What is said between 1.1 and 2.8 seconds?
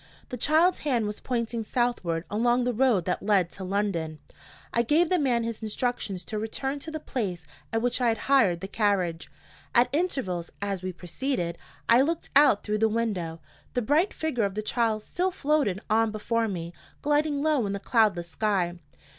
pointing southward, along the